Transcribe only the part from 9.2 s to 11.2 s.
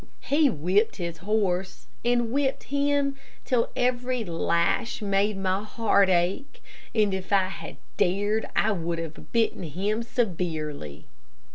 bitten him severely.